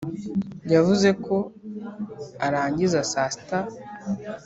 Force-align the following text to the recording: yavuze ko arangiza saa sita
yavuze 0.73 1.09
ko 1.25 1.35
arangiza 2.45 2.99
saa 3.11 3.31
sita 3.35 3.59